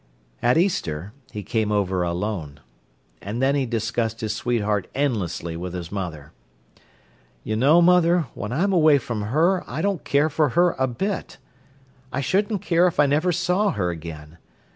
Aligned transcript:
At 0.41 0.57
Easter 0.57 1.13
he 1.31 1.43
came 1.43 1.71
over 1.71 2.01
alone. 2.01 2.59
And 3.21 3.39
then 3.39 3.53
he 3.53 3.67
discussed 3.67 4.21
his 4.21 4.35
sweetheart 4.35 4.87
endlessly 4.95 5.55
with 5.55 5.75
his 5.75 5.91
mother. 5.91 6.31
"You 7.43 7.55
know, 7.55 7.83
mother, 7.83 8.21
when 8.33 8.51
I'm 8.51 8.73
away 8.73 8.97
from 8.97 9.21
her 9.21 9.63
I 9.69 9.83
don't 9.83 10.03
care 10.03 10.31
for 10.31 10.49
her 10.57 10.71
a 10.79 10.87
bit. 10.87 11.37
I 12.11 12.19
shouldn't 12.19 12.63
care 12.63 12.87
if 12.87 12.99
I 12.99 13.05
never 13.05 13.31
saw 13.31 13.69
her 13.73 13.91
again. 13.91 14.39